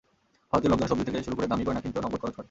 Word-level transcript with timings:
ভারতীয় 0.53 0.71
লোকজন 0.71 0.87
সবজি 0.87 1.03
থেকে 1.07 1.19
শুরু 1.23 1.35
করে 1.35 1.47
দামি 1.47 1.63
গয়না 1.63 1.81
কিনতেও 1.81 2.03
নগদ 2.03 2.19
খরচ 2.19 2.33
করে। 2.33 2.39